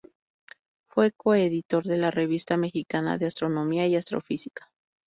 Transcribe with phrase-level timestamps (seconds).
[0.89, 4.71] Fue coeditor de la "Revista Mexicana de Astronomía y Astrofísica".